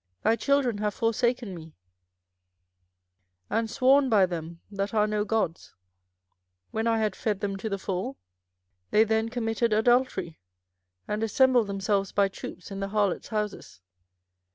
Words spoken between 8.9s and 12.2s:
then committed adultery, and assembled themselves